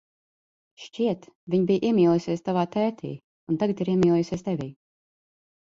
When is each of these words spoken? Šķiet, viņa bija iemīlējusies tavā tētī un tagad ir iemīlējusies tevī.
Šķiet, 0.85 1.27
viņa 1.55 1.67
bija 1.73 1.91
iemīlējusies 1.91 2.43
tavā 2.51 2.65
tētī 2.77 3.13
un 3.53 3.63
tagad 3.65 3.87
ir 3.87 3.95
iemīlējusies 3.97 4.49
tevī. 4.51 4.71